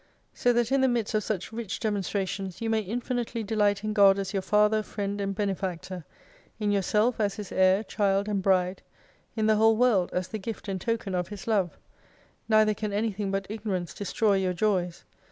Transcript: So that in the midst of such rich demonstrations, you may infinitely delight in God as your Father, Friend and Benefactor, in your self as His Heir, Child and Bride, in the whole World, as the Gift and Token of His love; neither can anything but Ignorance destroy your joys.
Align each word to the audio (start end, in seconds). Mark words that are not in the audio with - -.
So 0.33 0.51
that 0.53 0.71
in 0.71 0.81
the 0.81 0.87
midst 0.87 1.13
of 1.13 1.23
such 1.23 1.51
rich 1.51 1.79
demonstrations, 1.79 2.59
you 2.59 2.71
may 2.71 2.79
infinitely 2.79 3.43
delight 3.43 3.83
in 3.83 3.93
God 3.93 4.17
as 4.17 4.33
your 4.33 4.41
Father, 4.41 4.81
Friend 4.81 5.21
and 5.21 5.35
Benefactor, 5.35 6.05
in 6.59 6.71
your 6.71 6.81
self 6.81 7.19
as 7.19 7.35
His 7.35 7.51
Heir, 7.51 7.83
Child 7.83 8.27
and 8.27 8.41
Bride, 8.41 8.81
in 9.35 9.45
the 9.45 9.57
whole 9.57 9.77
World, 9.77 10.09
as 10.11 10.29
the 10.29 10.39
Gift 10.39 10.67
and 10.67 10.81
Token 10.81 11.13
of 11.13 11.27
His 11.27 11.45
love; 11.45 11.77
neither 12.49 12.73
can 12.73 12.91
anything 12.91 13.29
but 13.29 13.45
Ignorance 13.47 13.93
destroy 13.93 14.37
your 14.37 14.53
joys. 14.53 15.05